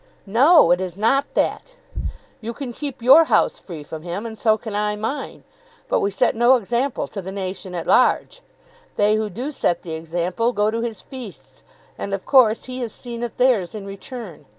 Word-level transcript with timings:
"No; 0.25 0.71
it 0.71 0.81
is 0.81 0.97
not 0.97 1.31
that. 1.35 1.75
You 2.39 2.53
can 2.55 2.73
keep 2.73 3.03
your 3.03 3.25
house 3.25 3.59
free 3.59 3.83
from 3.83 4.01
him, 4.01 4.25
and 4.25 4.35
so 4.35 4.57
can 4.57 4.75
I 4.75 4.95
mine. 4.95 5.43
But 5.87 5.99
we 5.99 6.09
set 6.09 6.35
no 6.35 6.55
example 6.55 7.07
to 7.09 7.21
the 7.21 7.31
nation 7.31 7.75
at 7.75 7.85
large. 7.85 8.41
They 8.95 9.13
who 9.15 9.29
do 9.29 9.51
set 9.51 9.83
the 9.83 9.91
example 9.91 10.53
go 10.53 10.71
to 10.71 10.81
his 10.81 11.03
feasts, 11.03 11.61
and 11.99 12.15
of 12.15 12.25
course 12.25 12.63
he 12.63 12.81
is 12.81 12.91
seen 12.91 13.21
at 13.21 13.37
theirs 13.37 13.75
in 13.75 13.85
return. 13.85 14.45